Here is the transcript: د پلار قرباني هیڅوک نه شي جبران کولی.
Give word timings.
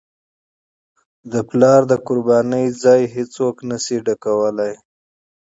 د 1.31 1.33
پلار 1.49 1.81
قرباني 2.07 2.63
هیڅوک 3.15 3.55
نه 3.69 3.77
شي 3.83 3.97
جبران 4.05 4.19
کولی. 4.23 4.73